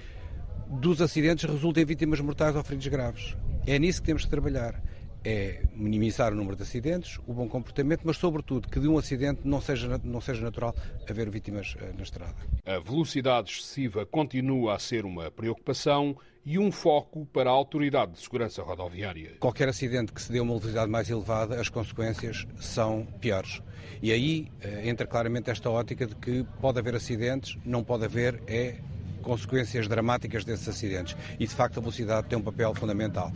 [0.69, 3.37] dos acidentes resultem vítimas mortais ou feridos graves.
[3.67, 4.81] É nisso que temos que trabalhar
[5.25, 9.41] é minimizar o número de acidentes, o bom comportamento, mas sobretudo que de um acidente
[9.45, 10.75] não seja, não seja natural
[11.11, 12.37] haver vítimas eh, na estrada.
[12.65, 18.21] A velocidade excessiva continua a ser uma preocupação e um foco para a Autoridade de
[18.21, 19.37] Segurança Rodoviária.
[19.41, 23.63] Qualquer acidente que se dê uma velocidade mais elevada, as consequências são piores.
[24.03, 28.43] E aí eh, entra claramente esta ótica de que pode haver acidentes, não pode haver
[28.47, 28.77] é
[29.23, 31.17] consequências dramáticas desses acidentes.
[31.39, 33.31] E, de facto, a velocidade tem um papel fundamental.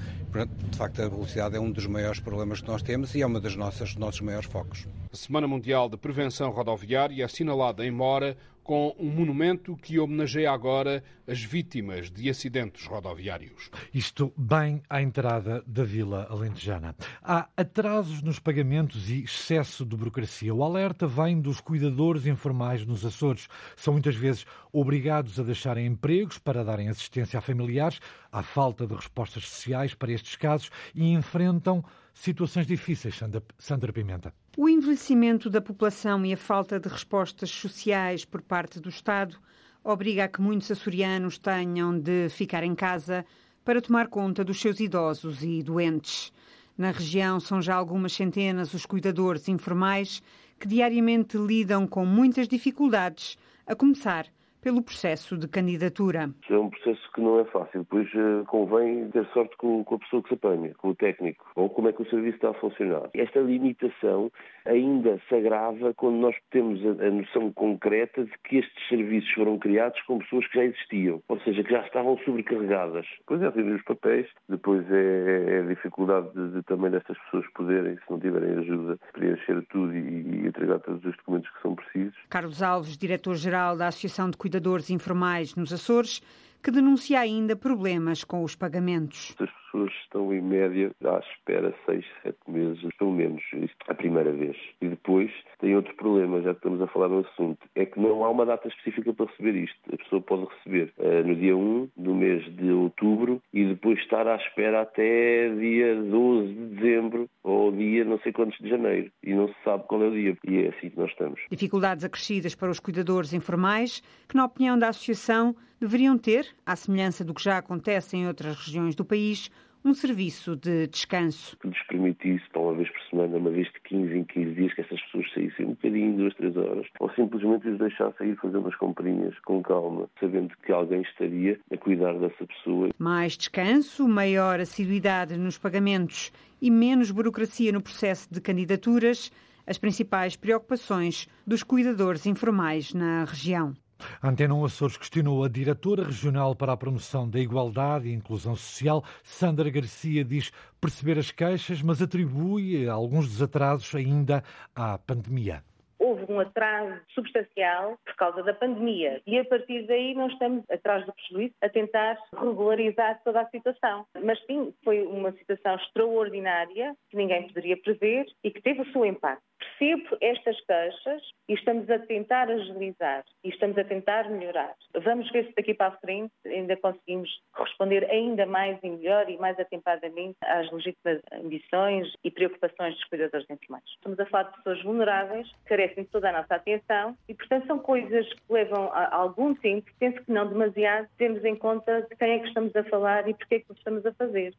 [0.70, 3.56] De facto, a velocidade é um dos maiores problemas que nós temos e é das
[3.56, 4.86] nossas nossos maiores focos.
[5.12, 11.04] A Semana Mundial de Prevenção Rodoviária, assinalada em Mora, com um monumento que homenageia agora
[11.28, 13.70] as vítimas de acidentes rodoviários.
[13.92, 16.96] Isto bem à entrada da Vila Alentejana.
[17.22, 20.54] Há atrasos nos pagamentos e excesso de burocracia.
[20.54, 23.48] O alerta vem dos cuidadores informais nos Açores.
[23.76, 28.94] São muitas vezes obrigados a deixarem empregos para darem assistência a familiares, há falta de
[28.94, 33.18] respostas sociais para estes casos e enfrentam situações difíceis,
[33.58, 34.34] Sandra Pimenta.
[34.56, 39.36] O envelhecimento da população e a falta de respostas sociais por parte do Estado
[39.82, 43.24] obriga a que muitos açorianos tenham de ficar em casa
[43.64, 46.32] para tomar conta dos seus idosos e doentes.
[46.76, 50.22] Na região são já algumas centenas os cuidadores informais
[50.58, 54.26] que diariamente lidam com muitas dificuldades, a começar
[54.62, 56.30] pelo processo de candidatura.
[56.48, 59.98] É um processo que não é fácil, pois uh, convém ter sorte com, com, a
[59.98, 62.54] pessoa que se apanha, com o técnico, ou como é que o serviço está a
[62.54, 63.10] funcionar.
[63.14, 64.30] Esta limitação
[64.64, 69.58] ainda se agrava quando nós temos a, a noção concreta de que estes serviços foram
[69.58, 73.06] criados com pessoas que já existiam, ou seja, que já estavam sobrecarregadas.
[73.18, 77.46] Depois é reunir os papéis, depois é, é a dificuldade de, de, também destas pessoas
[77.54, 81.74] poderem, se não tiverem ajuda, preencher tudo e, e entregar todos os documentos que são
[81.74, 82.16] precisos.
[82.30, 86.20] Carlos Alves, diretor-geral da Associação de Cuidadores Informais nos Açores,
[86.62, 89.34] que denuncia ainda problemas com os pagamentos.
[89.72, 93.42] As pessoas estão, em média, à espera seis, sete meses, pelo menos,
[93.88, 94.54] a primeira vez.
[94.82, 98.22] E depois tem outro problema, já que estamos a falar no assunto, é que não
[98.22, 99.78] há uma data específica para receber isto.
[99.90, 104.26] A pessoa pode receber uh, no dia 1 do mês de outubro e depois estar
[104.26, 109.10] à espera até dia 12 de dezembro ou dia não sei quantos de janeiro.
[109.22, 110.36] E não se sabe qual é o dia.
[110.46, 111.40] E é assim que nós estamos.
[111.50, 117.24] Dificuldades acrescidas para os cuidadores informais, que, na opinião da Associação, deveriam ter, à semelhança
[117.24, 119.50] do que já acontece em outras regiões do país,
[119.84, 121.56] um serviço de descanso.
[121.58, 124.74] Que lhes permitisse, para uma vez por semana, uma vez de 15 em 15 dias,
[124.74, 128.58] que essas pessoas saíssem um bocadinho, duas, três horas, ou simplesmente os deixassem ir fazer
[128.58, 132.90] umas comprinhas com calma, sabendo que alguém estaria a cuidar dessa pessoa.
[132.98, 139.32] Mais descanso, maior assiduidade nos pagamentos e menos burocracia no processo de candidaturas,
[139.66, 143.74] as principais preocupações dos cuidadores informais na região.
[144.22, 149.04] Antena 1 Açores questionou a diretora regional para a promoção da igualdade e inclusão social,
[149.22, 150.50] Sandra Garcia, diz
[150.80, 154.42] perceber as queixas, mas atribui alguns desatrasos ainda
[154.74, 155.62] à pandemia.
[155.98, 161.06] Houve um atraso substancial por causa da pandemia e a partir daí nós estamos atrás
[161.06, 164.04] do prejuízo a tentar regularizar toda a situação.
[164.20, 169.06] Mas sim, foi uma situação extraordinária que ninguém poderia prever e que teve o seu
[169.06, 174.74] impacto percebo estas queixas e estamos a tentar agilizar e estamos a tentar melhorar.
[174.94, 179.36] Vamos ver se daqui para a frente ainda conseguimos responder ainda mais e melhor e
[179.38, 183.84] mais atempadamente às legítimas ambições e preocupações dos cuidadores informais.
[183.96, 187.78] Estamos a falar de pessoas vulneráveis, carecem de toda a nossa atenção e, portanto, são
[187.78, 192.38] coisas que levam algum tempo, penso que não demasiado, temos em conta de quem é
[192.38, 194.54] que estamos a falar e porque é que o estamos a fazer.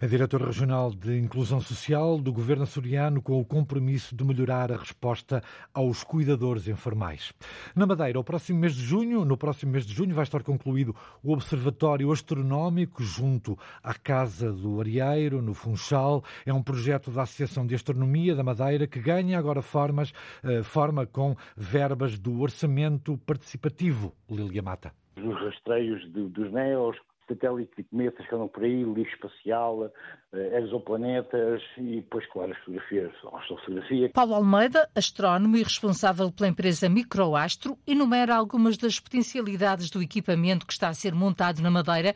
[0.00, 4.76] A diretora regional de Inclusão Social do Governo açoriano com o compromisso de melhorar a
[4.76, 7.32] resposta aos cuidadores informais.
[7.74, 10.94] Na Madeira, o próximo mês de junho, no próximo mês de junho vai estar concluído
[11.22, 16.22] o Observatório Astronómico junto à Casa do Arieiro, no Funchal.
[16.44, 20.12] É um projeto da Associação de Astronomia da Madeira que ganha agora formas,
[20.42, 24.14] eh, forma com verbas do orçamento participativo.
[24.30, 24.92] Lilia Mata.
[25.16, 26.96] Os rastreios de, dos NEOs,
[27.28, 29.90] satélites e cometas que andam por aí, lixo espacial,
[30.32, 34.10] eh, exoplanetas e depois, claro, as fotografias, astrofotografia.
[34.12, 40.72] Paulo Almeida, astrónomo e responsável pela empresa Microastro, enumera algumas das potencialidades do equipamento que
[40.72, 42.14] está a ser montado na Madeira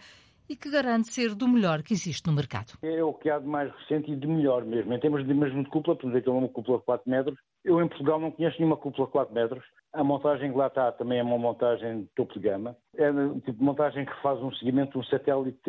[0.51, 2.73] e que garante ser do melhor que existe no mercado.
[2.83, 4.93] É o que há de mais recente e de melhor mesmo.
[4.93, 7.39] Em termos de mesmo de cúpula, podemos dizer que é uma cúpula de 4 metros.
[7.65, 9.65] Eu em Portugal não conheço nenhuma cúpula de 4 metros.
[9.93, 12.77] A montagem que lá está também é uma montagem de topo de gama.
[12.97, 15.61] É um tipo de montagem que faz um seguimento um satélite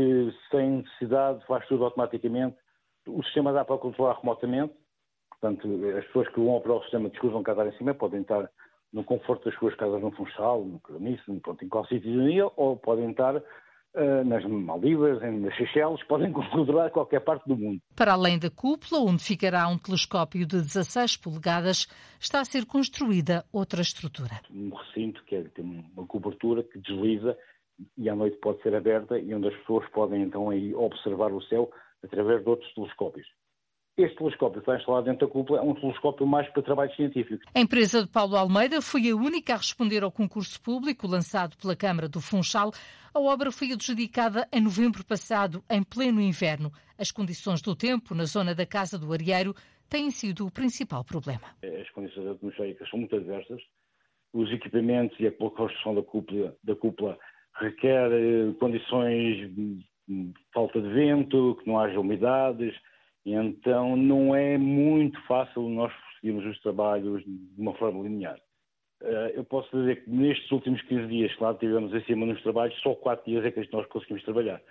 [0.52, 2.56] sem necessidade, faz tudo automaticamente.
[3.08, 4.74] O sistema dá para controlar remotamente.
[5.30, 5.68] Portanto,
[5.98, 8.48] as pessoas que vão operar o sistema descruzam cá em cima podem estar
[8.94, 13.10] no conforto das suas casas no Funchal, no Carniço, pronto, em qual sítio ou podem
[13.10, 13.42] estar
[14.26, 17.82] nas Maldivas, nas Seychelles, podem controlar qualquer parte do mundo.
[17.96, 21.88] Para além da cúpula, onde ficará um telescópio de 16 polegadas,
[22.20, 24.40] está a ser construída outra estrutura.
[24.50, 25.66] Um recinto que é, tem
[25.96, 27.38] uma cobertura que desliza
[27.98, 31.42] e à noite pode ser aberta e onde as pessoas podem então aí observar o
[31.44, 31.72] céu
[32.04, 33.28] através de outros telescópios.
[34.02, 37.44] Este telescópio que está instalado dentro da cúpula é um telescópio mais para trabalho científico.
[37.54, 41.76] A empresa de Paulo Almeida foi a única a responder ao concurso público lançado pela
[41.76, 42.72] Câmara do Funchal.
[43.14, 46.72] A obra foi adjudicada em novembro passado, em pleno inverno.
[46.98, 49.54] As condições do tempo na zona da Casa do Arieiro
[49.88, 51.56] têm sido o principal problema.
[51.64, 53.62] As condições atmosféricas são muito adversas.
[54.34, 57.20] Os equipamentos e a construção da cúpula, da cúpula
[57.60, 59.80] requer eh, condições de
[60.52, 62.74] falta de vento, que não haja umidades,
[63.26, 68.40] então não é muito fácil nós prosseguirmos os trabalhos de uma forma linear.
[69.04, 72.80] Eh, eu posso dizer que nestes últimos 15 dias que lá tivemos acima nos trabalhos,
[72.82, 74.62] só 4 dias é que nós conseguimos trabalhar,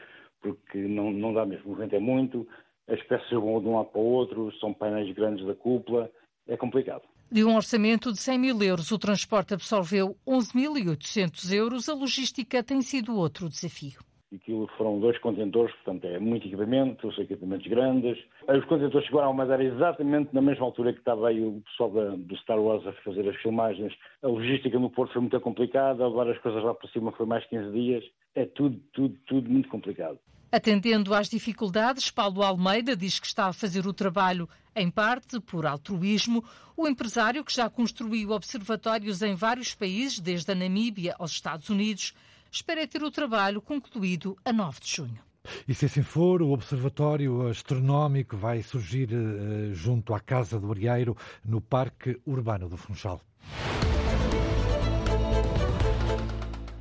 [0.41, 2.47] porque não, não dá mesmo, o vento é muito,
[2.89, 6.11] as peças vão de um lado para o outro, são painéis grandes da cúpula,
[6.47, 7.03] é complicado.
[7.31, 12.83] De um orçamento de 100 mil euros, o transporte absorveu 11.800 euros, a logística tem
[12.83, 14.01] sido outro desafio.
[14.33, 18.17] Aquilo foram dois contentores, portanto é muito equipamento, são equipamentos grandes.
[18.47, 22.11] Os contentores chegaram a Madeira exatamente na mesma altura que estava aí o pessoal da,
[22.11, 23.93] do Star Wars a fazer as filmagens.
[24.23, 27.45] A logística no Porto foi muito complicada, agora as coisas lá para cima foi mais
[27.47, 28.05] 15 dias.
[28.37, 30.19] É tudo, tudo, tudo muito complicado.
[30.53, 35.65] Atendendo às dificuldades, Paulo Almeida diz que está a fazer o trabalho, em parte, por
[35.65, 36.45] altruísmo.
[36.77, 42.15] O empresário, que já construiu observatórios em vários países, desde a Namíbia aos Estados Unidos,
[42.51, 45.19] espera é ter o trabalho concluído a 9 de junho.
[45.67, 51.17] E se assim for, o Observatório Astronómico vai surgir eh, junto à Casa do Arieiro,
[51.45, 53.21] no Parque Urbano do Funchal.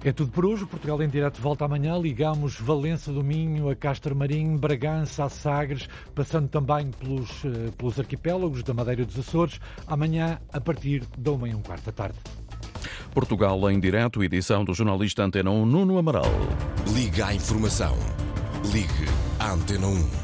[0.02, 0.66] É tudo por hoje.
[0.66, 1.98] Portugal em direto volta amanhã.
[1.98, 8.00] Ligamos Valença do Minho, a Castro Marim, Bragança, a Sagres, passando também pelos, eh, pelos
[8.00, 9.60] arquipélagos da Madeira dos Açores.
[9.88, 12.20] Amanhã, a partir da 1 e um quarta da tarde.
[13.14, 16.32] Portugal em direto, edição do jornalista Antena 1 Nuno Amaral.
[16.94, 17.96] Liga à informação.
[18.72, 19.10] Ligue
[19.40, 20.20] à Antena 1.